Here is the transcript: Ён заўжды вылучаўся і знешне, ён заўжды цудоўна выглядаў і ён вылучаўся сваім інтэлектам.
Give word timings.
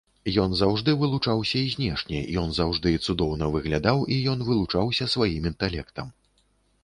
Ён 0.43 0.53
заўжды 0.59 0.93
вылучаўся 1.01 1.57
і 1.65 1.65
знешне, 1.73 2.19
ён 2.43 2.55
заўжды 2.59 2.93
цудоўна 3.07 3.51
выглядаў 3.55 3.97
і 4.15 4.17
ён 4.31 4.39
вылучаўся 4.47 5.09
сваім 5.15 5.43
інтэлектам. 5.51 6.07